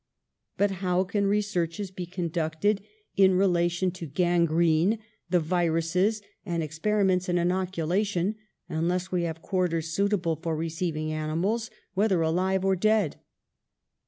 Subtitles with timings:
[0.57, 4.05] "But how can researches be conducted in re FOR THE NATIONAL WEALTH 93 lation to
[4.07, 8.35] gangrene, the viruses, and experi ments in inoculation,
[8.67, 13.17] unless we have quarters suitable for receiving animals, whether alive or dead?